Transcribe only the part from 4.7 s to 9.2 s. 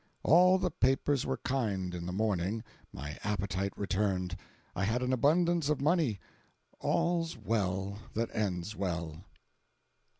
I had a abundance of money. All's well that ends well.